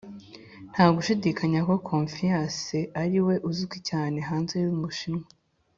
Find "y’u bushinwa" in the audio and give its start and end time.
4.63-5.25